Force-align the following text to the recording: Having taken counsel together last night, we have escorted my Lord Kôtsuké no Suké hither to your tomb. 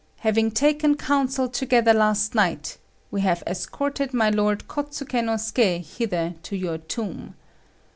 Having 0.21 0.49
taken 0.53 0.97
counsel 0.97 1.47
together 1.47 1.93
last 1.93 2.33
night, 2.33 2.79
we 3.11 3.21
have 3.21 3.43
escorted 3.45 4.15
my 4.15 4.31
Lord 4.31 4.67
Kôtsuké 4.67 5.23
no 5.23 5.33
Suké 5.35 5.79
hither 5.85 6.33
to 6.41 6.55
your 6.55 6.79
tomb. 6.79 7.35